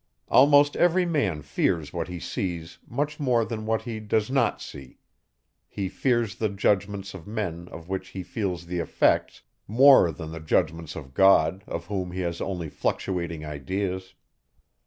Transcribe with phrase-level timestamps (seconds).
[0.29, 4.97] Almost every man fears what he sees much more than what he does not see;
[5.67, 10.39] he fears the judgments of men of which he feels the effects, more than the
[10.39, 14.15] judgments of God of whom he has only fluctuating ideas.